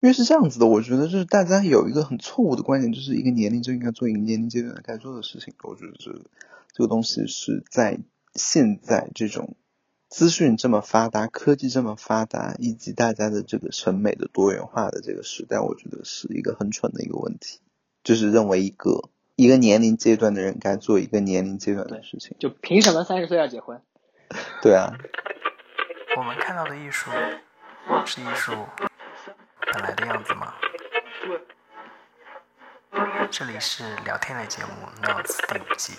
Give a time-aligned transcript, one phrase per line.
[0.00, 5.52] 因为是这样子的，我觉得就是大家有一个很错误的观点，就是一个年龄就应该做一个年龄阶段该做的事情。
[5.62, 6.10] 我觉得这
[6.72, 7.98] 这个东西是在
[8.34, 9.56] 现在这种
[10.08, 17.60] 资讯这么发达、科技这么发达，以及大家的这个审美的多元化的这个时代，我觉得是一个很蠢的一个问题，
[18.02, 22.34] 就是认为一个一个年龄阶段的人该做一个年龄阶段的事情。
[22.40, 23.78] 就凭什么三十岁要结婚？
[24.62, 24.96] 对啊，
[26.16, 27.10] 我们看到的艺术
[28.06, 28.52] 是艺术
[29.60, 30.54] 本来的样子吗？
[33.30, 34.70] 这里是聊天类节目
[35.06, 35.92] 《Notes》第五季。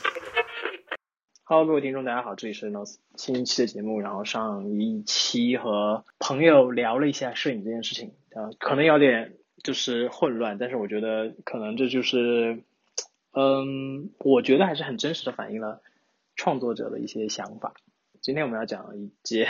[1.43, 4.01] Hello，各位听众，大家好，这里是 Notes 新一期的节目。
[4.01, 12.63] 然后上一期和朋友聊了一下摄影这件事情，啊，可能有点就是混乱，但是我觉得可能这就是，
[13.33, 15.81] 嗯，我觉得还是很真实的反映了
[16.35, 17.73] 创作者的一些想法。
[18.21, 19.47] 今天我们要讲一节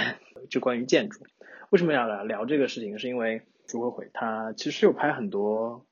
[0.49, 1.25] 就关于建筑。
[1.71, 2.99] 为什么要来聊这个事情？
[2.99, 3.41] 是因为
[3.71, 5.85] 朱慧慧他其实有拍很多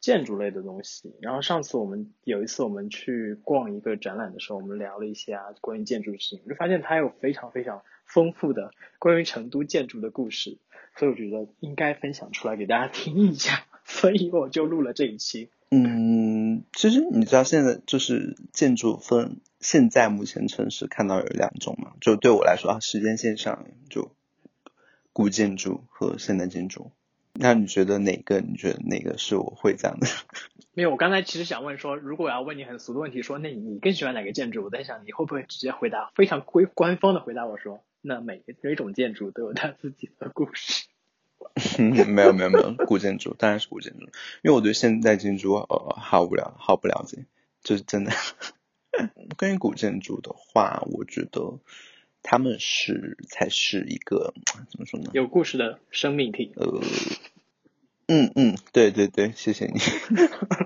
[0.00, 1.16] 建筑类的东西。
[1.20, 10.58] 然后上次我们有一次我们去逛一个展览的时候，我们聊了一下关于建筑的事情，就发现他有非常非常丰富的关于成都建筑的故事，
[10.96, 15.50] 所以我觉得应该分享出来给大家听一下， 所以我就录了这一期。
[15.72, 24.12] 嗯，其实你知道现在就是建筑分，现在目前城市看到有两种嘛，就对我来说啊，时间线上就
[25.12, 26.92] 古建筑和现代建筑。
[27.38, 28.40] 那你觉得哪个？
[28.40, 30.06] 你觉得哪个是我会这样的？
[30.74, 34.64] 没有，我刚才其实想问说，如果我要问你很俗的问题，说那你更喜欢哪个建筑？
[34.64, 40.86] 我在想你会不会直接回答非常规官方的回答我说，那每每种建筑都有它自己的故事。
[41.78, 44.04] 没有没有没有，古建筑当然是古建筑，
[44.42, 47.24] 因为我对现代建筑呃好无聊，好不了解，
[47.62, 48.12] 就是真的。
[49.38, 51.58] 关于古建筑的话，我觉得
[52.28, 54.34] 他们是才是一个
[54.68, 55.10] 怎么说呢？
[55.14, 56.52] 有故事的生命体。
[56.56, 56.80] 呃，
[58.08, 59.78] 嗯嗯，对对对，谢谢你。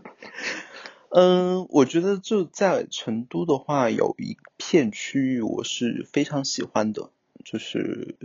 [1.13, 7.11] 嗯，我觉得就在成都的话，有一片区域我是非常喜欢的，
[7.45, 8.17] 就是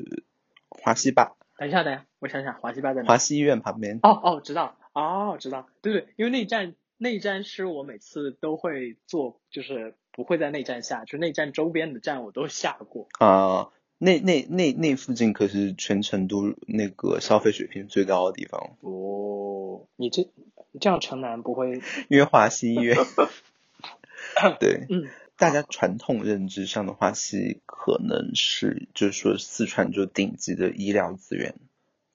[0.70, 1.36] 华西坝。
[1.58, 3.08] 等一下，等一下，我想想，华西坝在哪？
[3.10, 4.00] 华西医院旁边。
[4.02, 13.08] 哦哦，知道，哦知道，对对，因为那一站那一站是我每次都会坐，就是不会在内站下，就内站周边的站我都下过。
[13.20, 18.78] 啊，那那那那附近可是全成都那个消费水平最高的地方。
[18.82, 20.24] 哦，你这
[20.72, 21.82] 你这样城南不会？
[22.10, 22.98] 因为华西医院。
[24.60, 24.88] 对。
[24.90, 25.08] 嗯。
[25.38, 31.56] 大家传统认知上的话西可能是，就是说四川就顶级的医疗资源，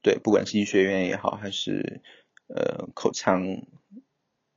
[0.00, 2.00] 对，不管是医学院也好，还是
[2.46, 3.60] 呃口腔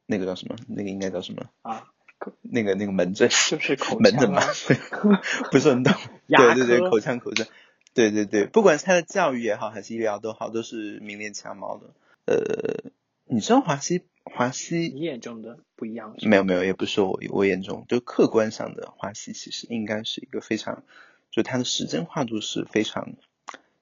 [0.06, 1.92] 那个叫什么，那个应该叫什么啊？
[2.42, 4.42] 那个那个门诊就是口门诊嘛，
[5.52, 5.94] 不是很懂。
[6.28, 7.46] 对对对，口腔口腔，
[7.94, 11.94] 对对对，不管是他的教育也好，还是医疗都好，都是名列前茅的。
[12.26, 12.92] 呃，
[13.26, 14.04] 你知道华西？
[14.24, 16.16] 华西，你眼中的不一样？
[16.22, 20.84] 没有没有，也不是我我眼中，就客观上的华西，其实应该是一个非常，
[21.30, 23.16] 就它的时间跨度是非常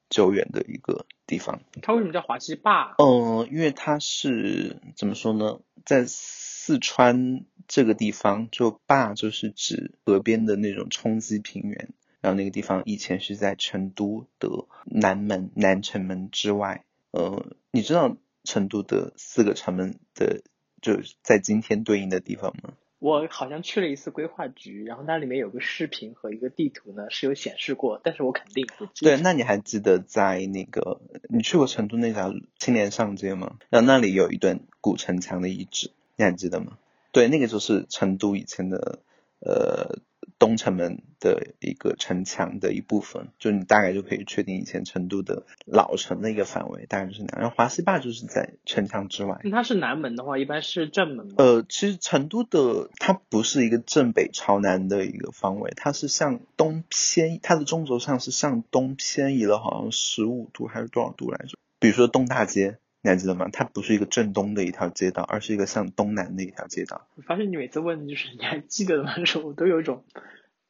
[0.09, 1.61] 久远的一个地方。
[1.83, 2.95] 它为什么叫华西坝？
[2.97, 11.89] 嗯，因为它是怎么说呢，在四川这个地方，就坝就是指河边的那种冲积平原，
[12.19, 14.49] 然后那个地方以前是在成都的
[14.83, 16.83] 南门南城门之外。
[17.11, 18.17] 呃，你知道？
[18.43, 20.41] 成都的四个城门的，
[20.81, 22.73] 就在今天对应的地方吗？
[22.97, 29.15] 我好像去了一次规划局，然后那里面有个视频和一个地图呢，是有显示过，但是我肯定不记得。
[29.15, 30.99] 对，那你还记得在那个
[31.29, 33.57] 你去过成都那条青年上街吗？
[33.69, 36.79] 然后那里有一段古城墙的遗址，你还记得吗？
[37.11, 38.99] 对，那个就是成都以前的
[39.39, 39.99] 呃
[40.39, 47.41] 东城门的一个城墙的一部分，就你大概就可以确定以前成都的老城的一个范围，大概就是那样。
[47.41, 49.39] 然后华西坝就是在城墙之外。
[49.51, 51.33] 它是南门的话，一般是正门吗？
[51.37, 61.57] 呃，其实成都的它不是一个正北朝南的一个方位，它是向东偏，它的中轴上是向东偏移了，好像十五度还是多少度来着？
[61.79, 62.77] 比如说东大街。
[63.03, 63.49] 你还记得吗？
[63.51, 67.07] 它不是一个正东的一条街道，而是一个向东南的一条街道。
[67.15, 70.03] 我发现你每次问就是你还记得吗的时候， 我都有一种，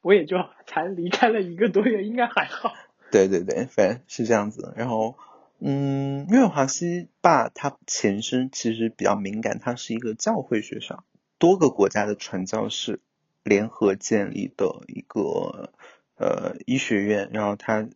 [0.02, 2.74] 我也就才离开了一个多月，应该还好。
[3.12, 4.74] 对对对，反正是这样子。
[4.78, 5.18] 然后，
[5.60, 11.04] 嗯，因为华西坝它前身其实比较敏感，它是一个教会学校，
[11.38, 13.02] 多个国家的传教士
[13.44, 15.72] 联合建立的一个
[16.16, 17.90] 呃医学院，然后它。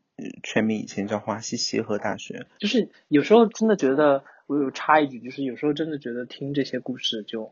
[0.44, 7.52] 全名以前叫华西协和大学，就是有时候真的觉得，我有插一句，就是有时候真的觉得听这些故事就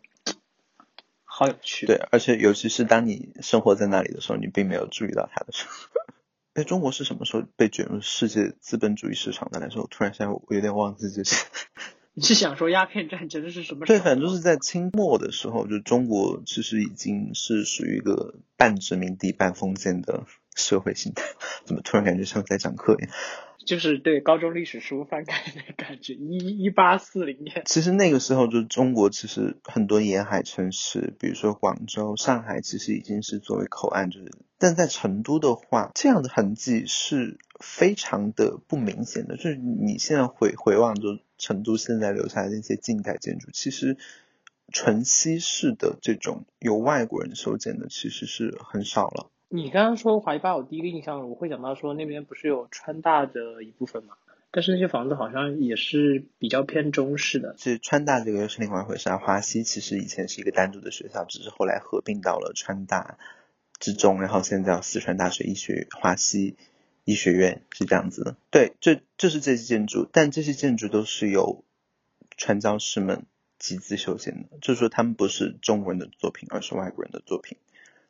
[1.23, 1.85] 好有趣。
[1.87, 5.73] 对，而且尤其是当你生活在那里的时候，你并没有注意到它的时候。
[6.53, 9.81] 哎，中国是什么时候被卷入世界资本主义市场的来说？
[9.81, 11.35] 我突然现在我有点忘记这些。
[12.15, 21.23] 你是想说鸦片战争是什么时候对，反正就是在清末的时候，就中国其实已经是属于一个半殖民地半封建的社会形态。
[21.65, 23.11] 怎么突然感觉像在讲课一样？
[23.65, 26.13] 就是对高中历史书翻开的感觉。
[26.13, 39.37] 一一八四零年，其实那个时候，就中国其实很多沿海城市，比如说广州、上海，其实已经是作为口岸，就是，但在成都的话，这样的痕迹是非常的不明显的。
[39.37, 43.97] 就是你现在回回望，就成都现在留下来的那些近代建筑，其实
[44.71, 49.29] 纯西式的这种由外国人修建的，其实是很少了。
[49.55, 54.15] 你刚刚说华巴，我第一个印象我会想到说那边不是有川大的一部分嘛？
[54.49, 57.53] 但是那些房子好像也是比较偏中式的。
[57.59, 59.11] 是川大这个又是另外一回事。
[59.11, 63.19] 华西其实以前是一个单独的学校，只是后来合并到了川大
[63.79, 66.55] 之中，然后现在叫四川大学医学华西
[67.03, 68.35] 医学院是这样子的。
[68.49, 71.63] 对，这就是这些建筑，但这些建筑都是由
[72.37, 73.27] 传教士们
[73.59, 77.59] 集资修建的，就是说他们不是中国人的作品，而是外国人的作品。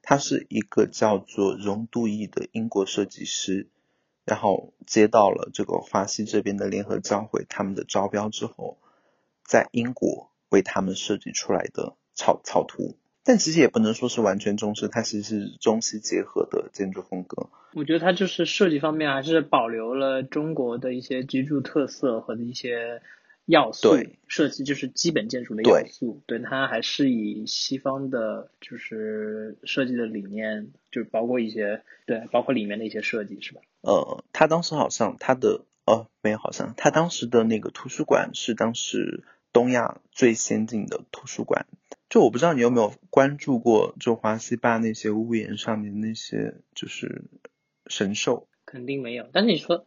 [0.03, 3.67] 他是一个叫做荣杜义的英国设计师，
[4.25, 8.77] 然后接到了这个华西这边的联合教会他们的招标之后，
[9.43, 12.97] 在英国为他们设计出来的草草图。
[13.25, 17.49] 但其实也不能说是完全中式，它其实是中西结合的建筑风格。
[17.73, 23.01] 我觉得它就是设计方面还是保留了中国的一些居住特色和一些
[23.45, 26.21] 要素对，设计就是基本建筑的要素。
[26.25, 33.61] 对，它还是以西方的，就是设计的理念，就是包括一些对，包括里面的一些设计，是吧？
[33.81, 41.65] 呃，他当时好像他的哦没有好像他当时的那个图书馆是当时东亚最先进的图书馆。
[42.09, 47.23] 就我不知道你有没有关注过，就华西坝那些屋檐上面那些就是
[47.87, 48.47] 神兽。
[48.65, 49.85] 肯定没有，但是你说，我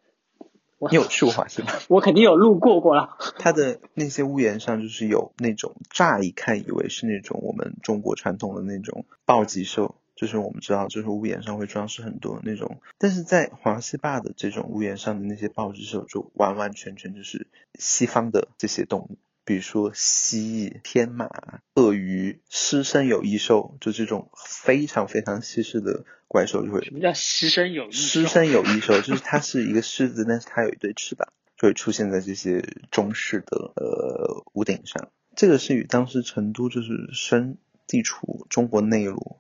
[0.90, 1.68] 你有去过华西吗？
[1.88, 3.16] 我肯定有路过过了。
[3.38, 17.46] 它的那些屋檐上就是有那种乍一看以为是那种我们中国传统的那种暴击兽，就是我们知道就是屋檐上会装饰很多那种，但是在华西坝的这种屋檐上的那些暴击兽就完完全全就是
[17.78, 19.16] 西方的这些动物。
[19.46, 21.30] 比如说蜥蜴、天马、
[21.76, 27.98] 鳄鱼、狮身有翼兽，就这种非常非常西式的怪兽就会什么叫狮身有翼兽？
[27.98, 32.60] 狮身有翼兽就是它是一个狮子，但是它有一对翅膀，就会出现在这些
[32.90, 35.10] 中式的呃屋顶上。
[35.36, 37.56] 这个是与当时成都就是身
[37.86, 39.36] 地处中国内陆，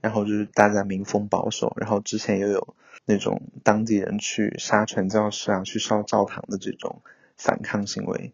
[0.00, 2.74] 然后就是大家民风保守，然后之前又有
[3.04, 7.02] 那种当地人去杀传教士啊、去烧教堂的这种
[7.36, 8.32] 反抗行为。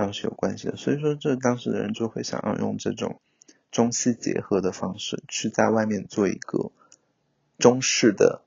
[0.00, 3.20] 然后是有关系的，所以说这当时的人就会想要用这种
[3.70, 6.72] 中西结合的方式，去在外面做一个
[7.58, 8.40] 中式的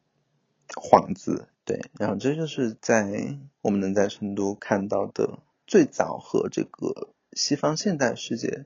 [0.67, 8.65] 幌子，对，然后这就是在我们能在成都看到的最早和这个西方现代世界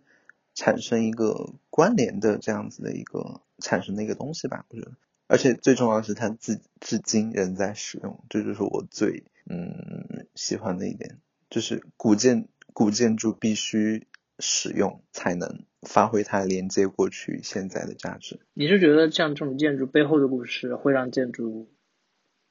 [0.55, 4.93] 产生一个关联的这样子的一个产生的一个东西吧，我觉得，
[5.27, 11.17] 而且最重要的是它至至今仍在使用，这就是我最嗯喜欢的一点，
[11.49, 12.47] 就是古建。
[12.77, 14.05] 古建筑必须
[14.37, 18.39] 使用才能发挥它连接过去现在的价值。
[18.53, 21.71] 你是觉得像这种建筑背后的故事会让建筑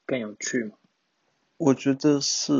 [0.04, 0.72] 更有趣吗？
[1.58, 2.52] 我觉得是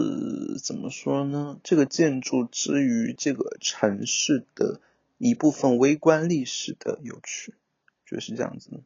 [0.62, 1.58] 怎么说呢？
[1.64, 4.80] 这个建筑之于这个城市的
[5.18, 7.54] 一部分微观历史的有趣，
[8.04, 8.80] 觉得是这样子的。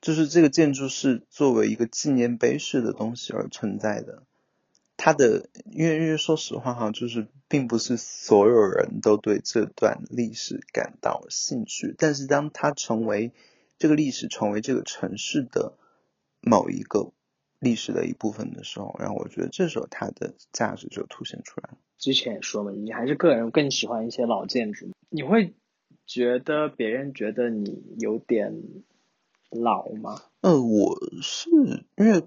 [0.00, 4.24] 就是这个建筑是作为一个纪念碑式的东西而存在的。
[5.04, 13.30] 它的，因为因为说实话哈，就是并不是所有人都对这段历史感到兴趣，但是当它成为
[13.76, 15.74] 这个历史，成为这个城市的
[16.40, 17.12] 某一个
[17.58, 21.76] 历史的一部分的时候，然后我觉得这时候它的价值就凸显出来了。
[21.98, 25.52] 之前也说嘛，你还是个人更喜欢一些老建筑，你会
[26.06, 28.54] 觉得别人觉得你有点
[29.50, 30.22] 老吗？
[30.40, 31.50] 呃，我是
[31.98, 32.26] 因为。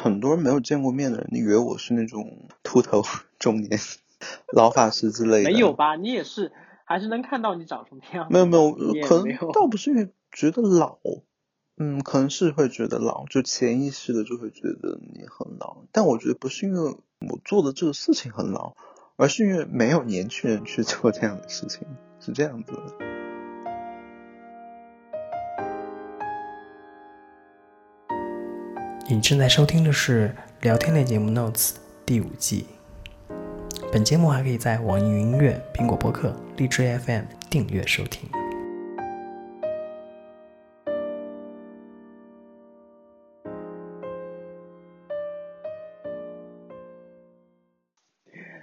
[0.00, 3.02] 很多人没有见过面的人，你以为我是那种秃头
[3.38, 3.78] 中年
[4.52, 5.50] 老法师之类的？
[5.50, 5.96] 没有吧？
[5.96, 6.52] 你也是，
[6.84, 8.26] 还是能看到你长什么样？
[8.30, 8.72] 没有没有，
[9.06, 10.98] 可能倒不是因为觉得老，
[11.76, 15.78] 嗯，可能是会觉得老，就潜意识的就会觉得你很老。
[15.92, 18.74] 但我觉得不是因为我做的这个事情很老，
[19.16, 21.86] 而是因为没有年轻人去做这样的事情，
[22.20, 23.13] 是这样子的。
[29.06, 31.72] 你正在收听的是聊天类节目《Notes》
[32.06, 32.64] 第五季。
[33.92, 38.26] 本节目还可以在网易云音乐、苹果播客、荔枝 FM 订阅收听。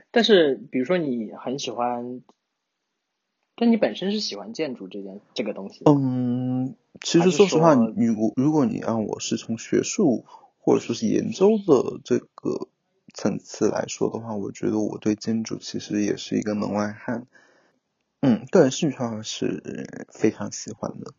[0.09, 2.19] 但是比如说你很喜欢，
[3.61, 5.83] 但你本身是喜欢建筑这件这个东西。
[5.85, 10.25] 嗯，其实说实话，你如果如果你让我是从学术
[10.57, 12.69] 或者说是研究的这个
[13.13, 17.27] 层次来说的话，我觉得我对建筑其实也是一个门外汉。
[18.21, 21.13] 嗯，个人兴趣上是非常喜欢的。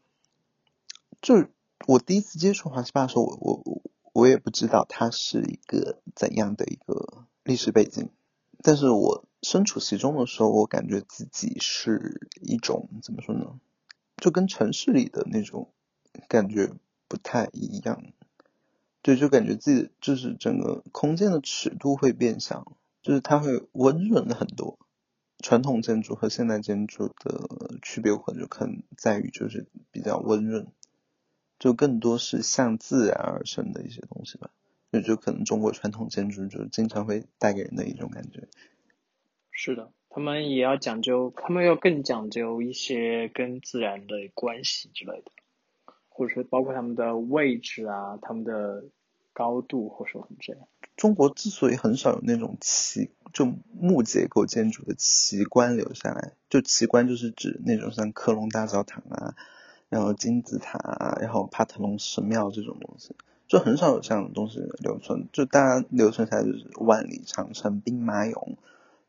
[1.21, 1.47] 就
[1.87, 3.83] 我第一次接触华西坝的时候，我我我
[4.15, 8.09] 我也不知道它是一个怎样的一个历史背景，
[8.65, 13.59] 但是我身处其中的时候，我感觉自己是一种怎么说呢？
[14.17, 15.73] 就跟城市里的那种
[16.29, 16.73] 感觉
[17.09, 18.05] 不太一样。
[19.03, 24.79] 对，就感觉自己就是整个空间的尺度会变小，就是它会温润很多。
[25.41, 30.69] 传统建筑和现代建筑的区别，可能就可能在于就是比较温润，
[31.59, 34.51] 就更多是向自然而生的一些东西吧。
[34.93, 38.47] 就就可能中国传统建筑就经常会带给人的一种感觉。
[39.65, 45.31] 是的，他们也要讲究，他们要更讲究一些跟自然的关系之类的，
[46.09, 48.87] 或者说包括他们的位置啊，他们的
[49.33, 50.67] 高度，或者说这样。
[50.97, 59.37] 中国之所以很少有那种奇就木结构建筑的奇观留下来，就奇观就是指那种像科隆大教堂啊，
[59.89, 63.15] 然后金字塔，然后帕特农神庙这种东西，
[63.47, 65.29] 就很少有这样的东西留存。
[65.33, 68.57] 就大家留存下来就是万里长城、兵马俑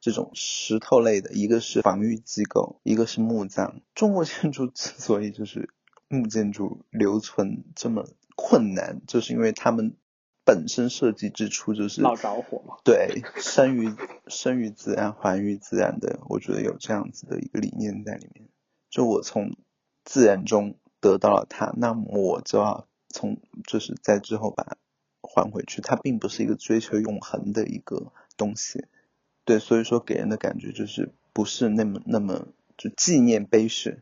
[0.03, 3.79] 这种石头类的，一个是防御机构，一个是墓葬。
[3.95, 5.69] 中国建筑之所以就是
[6.09, 8.05] 木建筑留存这么
[8.35, 9.95] 困难，就是因为他们
[10.43, 12.75] 本身设计之初就是老着火嘛。
[12.83, 13.95] 对，生于
[14.27, 18.49] 生于自然，还于自然的，我觉得有这样子的一个理念在里面。
[18.89, 19.55] 就我从
[20.03, 24.75] 自然中得到了它，那么我就要从就是在之后把它
[25.21, 25.79] 还回去。
[25.79, 28.85] 它并不是一个追求永恒的一个东西，
[29.45, 32.47] 对，所以说给人的感觉就是不是那么那么
[32.77, 34.01] 就纪念碑式，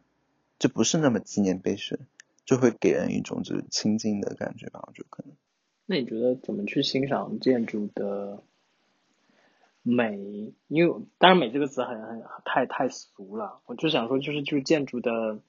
[0.59, 1.99] 就不是那么纪念碑式，
[2.45, 5.35] 就会给人一种就是亲近的感觉吧，我觉得可能。
[5.87, 8.43] 那你觉得怎么去欣赏建筑的
[9.81, 10.53] 美？
[10.67, 15.39] 因为当然“美”这个词很很太太俗了，我就想说，就是就是建筑的，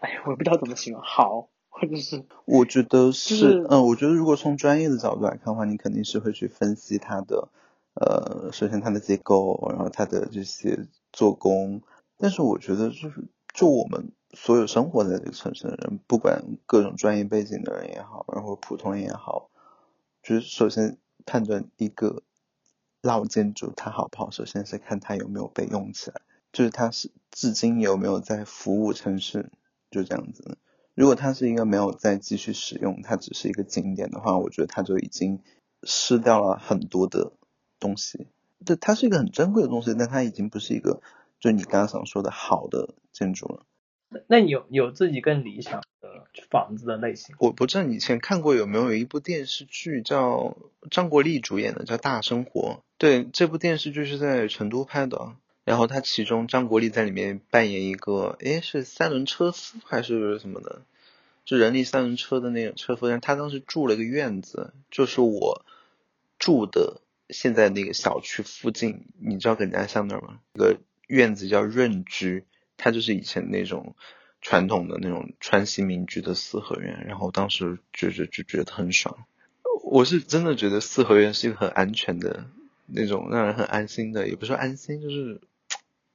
[0.00, 7.50] 哎呀，我也不知道怎么形容，好，或者是 我觉得是是，嗯，我觉得如果从专业的角度来看的话，你肯定是会去分析它的，
[7.94, 11.82] 呃，首先它的结构，然后它的这些做工。
[12.18, 19.50] 但是我觉得就是，就我们所有生活在这个城市的人，不管各种专业背景的人也好，然后普通人也好，
[20.22, 22.22] 就是首先判断一个
[23.02, 26.20] 老建筑它好不好，首先是看它有没有被用起来，
[26.52, 29.50] 就是它是至今有没有在服务城市，
[29.90, 30.58] 就这样子。
[30.94, 35.40] 如果它是一个没有再继续使用，它只是一个景点的话，我觉得它就已经
[35.82, 37.32] 失掉了很多的
[37.84, 38.26] 东西。
[38.64, 41.02] 对，它是一个很珍贵的东西，但它已经不是一个，
[41.38, 43.66] 就你刚刚想说的好的建筑了。
[44.26, 47.34] 那你有有自己更理想的房子的类型？
[47.40, 50.56] 我不知道你以前看过有没有一部电视剧叫
[50.90, 52.60] 张国立主演的，叫《大生活》。
[52.96, 60.82] 对，这部电视剧是在成都拍的，然后他其中张国立在里面扮演一个，诶，是三轮车夫还是什么的，
[61.44, 63.08] 就人力三轮车的那种车夫。
[63.08, 65.64] 但他当时住了一个院子，就是我
[66.38, 67.00] 住的
[67.30, 70.40] 现在那个小区附近，你知道耿家巷那儿吗？
[70.54, 72.44] 一个院子叫润居，
[72.76, 73.96] 它就是以前那种
[74.40, 79.26] 传统的那种川西民居的四合院，然后当时就是就觉得很爽。
[79.82, 82.46] 我是真的觉得四合院是一个很安全的
[82.86, 85.40] 那种，让人很安心的，也不是安心，就是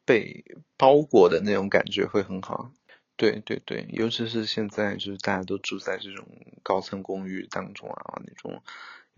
[0.05, 0.43] 被
[0.77, 2.71] 包裹的那种感觉会很好。
[3.15, 6.25] 对对对，尤其是现在就是大家都住在这种
[6.63, 8.63] 高层公寓当中啊，那种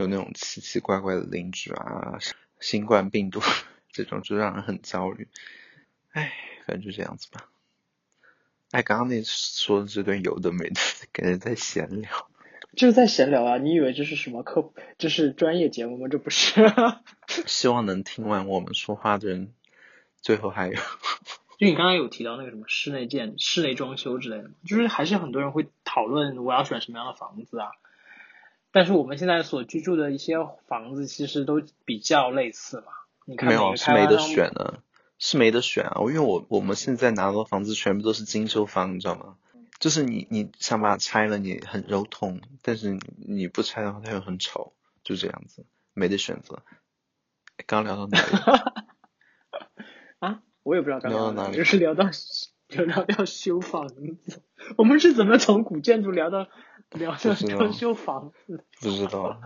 [0.02, 2.18] 有那种奇奇怪怪的邻居啊，
[2.60, 3.40] 新冠病毒
[3.92, 5.28] 这种就让人很焦虑。
[6.12, 6.34] 唉，
[6.66, 7.48] 反正就这样子吧。
[8.72, 10.80] 哎，刚刚那说的这段有的没的，
[11.12, 12.28] 感觉在闲聊。
[12.76, 13.58] 就是在闲聊啊！
[13.58, 14.72] 你以为这是什么课？
[14.98, 16.08] 这是专业节目吗？
[16.10, 16.74] 这不是。
[17.46, 19.54] 希望能听完我们说话的人，
[20.22, 20.74] 最后还有。
[21.60, 27.72] 就你刚刚有提到那个什么室内建、室内装修之类的，就是还是很多人会讨论我要选什么样的房子啊。
[28.72, 30.36] 但是我们现在所居住的一些
[30.68, 32.86] 房子其实都比较类似嘛。
[33.26, 34.82] 你看没有，是没得选的，
[35.20, 36.00] 是没得选啊！
[36.02, 39.36] 因为我我们现在拿到的房子全部都是精修房，你知道吗？
[39.80, 44.74] 就是你你想把它拆了，你很肉痛，但是你你不拆的话，它又很丑，
[45.04, 46.64] 就这样子，没得选择。
[47.68, 48.26] 刚聊到哪里？
[50.20, 52.10] 啊，我也不知道刚刚聊到哪里就是聊到
[52.68, 54.42] 就 聊到修房子，
[54.78, 56.48] 我们是怎么从古建筑聊到
[56.92, 58.64] 聊到不知道到修房子？
[58.82, 59.42] 不知道。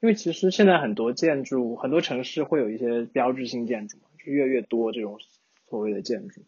[0.00, 5.18] 因为其实现在很多建筑，很多城市会有一些标志性建筑嘛，就越来越多这种
[5.68, 6.42] 所谓的建筑。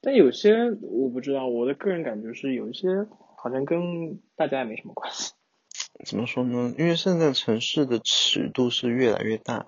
[0.00, 5.34] 但有些我不知道，我的个人感觉是有一些好像跟大家也没什么关系。
[6.06, 6.74] 怎么说呢？
[6.78, 9.66] 因为现在城市的尺度是越来越大，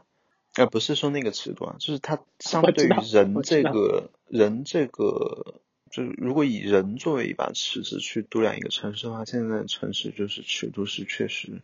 [0.57, 5.61] 而不是说那个尺度啊，就是它相对于人这个人这个，
[5.95, 11.63] 就是如果以人作为一把尺子去度量一个城市的话，现在的城市就是尺度是确实。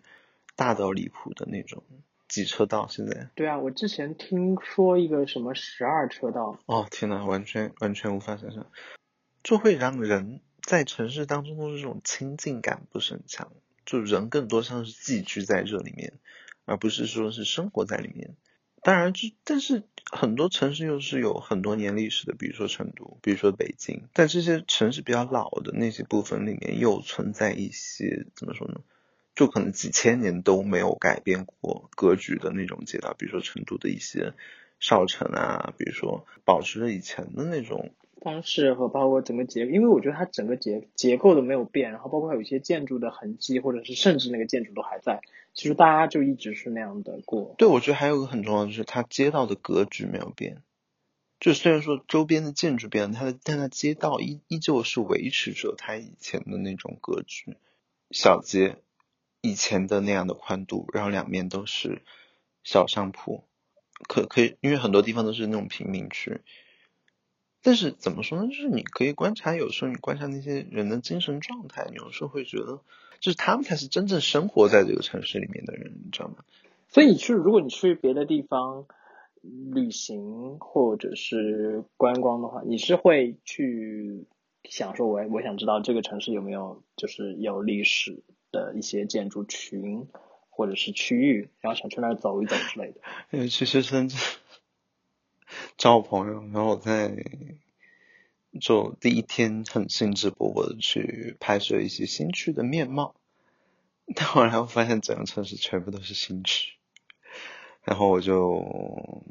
[0.57, 1.83] 大到离谱的那种
[2.29, 8.67] 几车道，现在对啊，我之前听说一个什么十二车道，哦天呐，完全完全无法想象，
[9.43, 13.51] 就会让人在城市当中的这种亲近感不是很强，
[13.87, 16.13] 就人更多像是寄居在这里面，
[16.67, 18.37] 而不是说是生活在里面。
[18.83, 28.81] 当然，就但是很多城市又是有很多年历史的，比如说成都，比如说北京，在这些城市比较老的那些部分里面，又存在一些怎么说呢？
[29.35, 34.35] 就可能几千年都没有改变过格局的那种街道，比如说成都的一些
[34.81, 45.21] 少城啊，比如说保持着以前的那种方式和包括整个结，因为我觉得它整个结结构都没有变，然后包括有一些建筑的痕迹，或者是甚至那个建筑都还在，
[45.55, 47.55] 其实大家就一直是那样的过。
[47.59, 50.63] 对，我觉得还有个很重要的就是它街道的格局没有变，
[51.41, 57.57] 就虽然说周边的建筑变了，它的但它街道依依旧是维持着它以前的那种格局，
[58.11, 58.77] 小街。
[59.43, 62.03] 以前的那样的宽度，然后两面都是
[62.63, 63.43] 小商铺，
[64.07, 66.43] 可可以，因为很多地方都是那种贫民区。
[67.63, 68.49] 但是怎么说呢？
[68.49, 72.81] 就是你可以观察，有时候你观察那些人的精神状态，你有时候会觉得，
[73.21, 76.37] 就是他们才是真正生活在这个城市里面的人，你知道吗？
[76.89, 78.87] 所以你去，如果你去别的地方
[79.43, 84.27] 旅行或者是观光的话，你是会去
[84.65, 88.23] 想说，我我想知道这个城市有没有就是有历史。
[88.53, 90.09] 的一些建筑群
[90.49, 93.01] 或者是区域，然后想去那儿走一走之类的。
[93.31, 94.19] 因 为其实深圳
[95.81, 97.11] 找我朋友，然后我在
[98.61, 103.15] 就第一天很兴致勃勃的去拍摄一些新区的面貌，
[104.15, 106.75] 但后来我发现整个城市全部都是新区，
[107.83, 109.25] 然后我就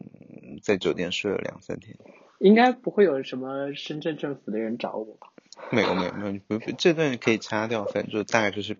[0.64, 1.96] 在酒店睡了两三天。
[2.40, 5.28] 应该不会有什么深圳政府的人找我吧？
[5.72, 8.76] 没有没有没有，不不，这段可以掐掉，反正就大概就是。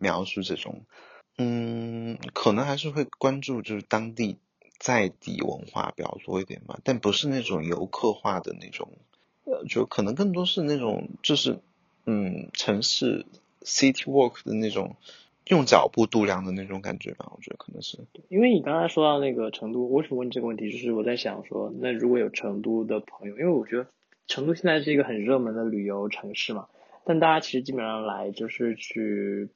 [0.00, 0.86] 描述这种，
[1.36, 4.38] 嗯，可能还是会关注就是当地
[4.84, 8.90] 在地文化比较多一点吧，但不是那种游客化的那种，
[9.44, 11.58] 呃，就可能更多是那种就是
[12.04, 13.24] 嗯城市
[13.62, 14.96] city walk 的那种
[15.46, 17.98] 用脚步度量的那种感觉吧，我觉得可能是。
[18.28, 20.70] 因为你刚才说到那个成都，为什么问这个问题？
[20.70, 23.86] 就是我在想说，那如果有成都的朋友，因为我觉得
[24.26, 26.68] 成都现在是一个很热门的旅游城市嘛，
[27.04, 29.48] 但大家其实基本上来就是去。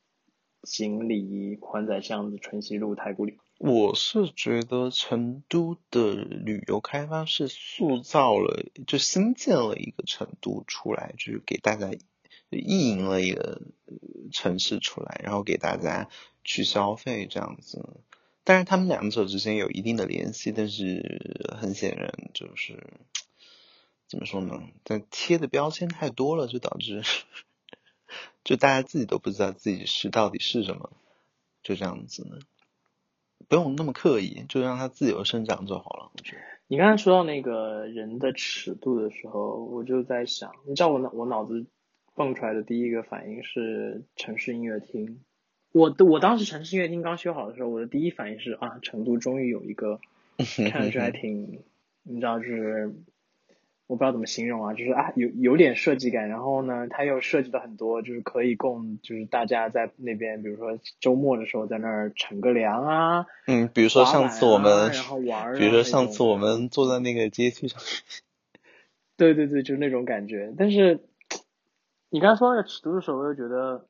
[0.62, 11.90] 锦里、宽窄巷子、春熙路、太古里，我是觉得成都的旅游开发是塑造了，就新建了一个成都出来，就是给大家
[12.50, 13.60] 意淫了一个
[14.32, 16.08] 城市出来，然后给大家
[16.44, 18.00] 去消费这样子。
[18.44, 22.82] 但是，他们两者之间有一定的联系，但是很显然就是
[24.06, 24.62] 怎么说呢？
[24.84, 27.02] 但贴的标签太多了，就导致。
[28.44, 30.92] 就大家自己都不知道自己是到底是什么，
[31.62, 32.38] 就这样子呢，
[33.46, 36.10] 不用那么刻意，就让它自由生长就好了。
[36.14, 41.66] 我觉得你刚才说到那个人的尺度的时候，我就在想，你知道我脑我脑子
[42.14, 45.20] 蹦出来的第一个反应是城市音乐厅。
[45.72, 50.00] 我我当时城市音乐厅刚修好的时候，我的第一反应是啊，成都终于有一个
[50.36, 51.62] 看上去还挺，
[52.02, 52.94] 你知道就是。
[53.88, 67.80] 我不知道怎么形容啊，就是啊有有点设计感，然后呢，它又设计了很多，就是可以供就是大家在那边，比如说周末的时候在那儿乘个凉啊，嗯，比如说上次我们，然后玩，比如说上次我们坐在那个阶梯上，
[69.16, 70.52] 对对对，就是那种感觉。
[70.58, 71.00] 但是
[72.10, 73.86] 你刚才说那个尺度的时候，我又觉得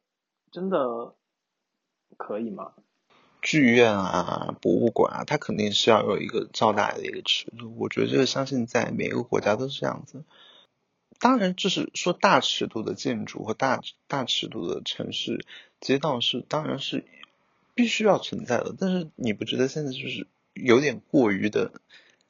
[0.53, 1.13] 真的
[2.17, 2.73] 可以吗？
[3.41, 7.75] 剧院啊，博物馆啊，它肯定是要有一个较大的一个尺度。
[7.79, 10.25] 我觉得这个相信在每个国家都是这样子。
[11.21, 15.45] 当然，就是说大尺度的建筑和大大尺度的城市
[15.81, 17.05] 街道是，当然是
[17.75, 18.75] 必须要存在的。
[18.79, 21.73] 但是你不觉得现在就是有点过于的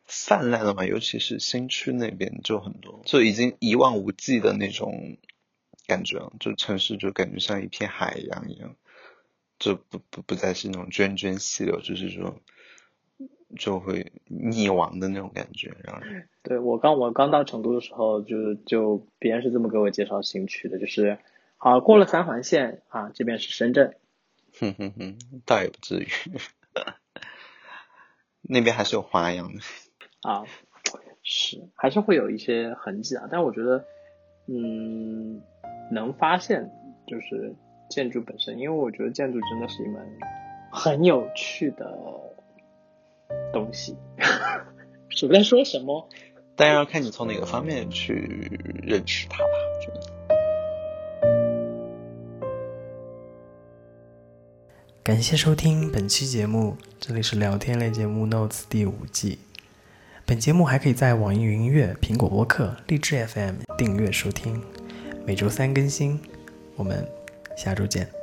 [0.07, 0.87] 泛滥了吗？
[0.87, 5.19] 尤其是新区那边就很多，就已经一望无际的那种
[5.87, 8.75] 感觉，就城市就感觉像一片海洋一样。
[9.59, 12.41] 就不不不再是那种涓涓细流，就是说
[13.59, 16.29] 就会溺亡的那种感觉，让人。
[16.43, 21.19] 对我刚我刚到成都的时候，就就别人是这么给我介绍新区的，就是
[21.57, 23.97] 好过了三环线啊，这边是深圳。
[24.61, 26.09] 哼哼哼，倒也不至于。
[28.43, 29.61] 那边还是有花样的。
[30.23, 30.45] 啊，
[31.23, 33.85] 是还是会有一些痕迹啊，但我觉得，
[34.47, 35.43] 嗯，
[35.93, 36.71] 能发现
[37.07, 37.55] 就是
[37.89, 40.03] 建筑本身，因为我觉得建筑真的是一门
[40.71, 41.99] 很有趣的
[43.53, 43.97] 东西。
[45.11, 46.09] 是在说什么？
[46.55, 48.51] 当然要看你从哪个方面去
[48.83, 50.01] 认识它吧，我觉得。
[55.03, 59.39] 感谢收听本期节目，这里是聊天类节目《Notes》第五季。
[60.27, 64.63] 本节目还可以在网易云音乐、苹果播客、荔枝 FM 订阅收听，
[65.25, 66.21] 每周三更新。
[66.77, 67.09] 我们
[67.59, 68.18] 下周见。